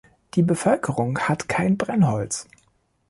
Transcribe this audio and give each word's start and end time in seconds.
Die 0.33 0.41
Bevölkerung 0.41 1.19
hat 1.19 1.47
kein 1.47 1.77
Brennholz. 1.77 2.47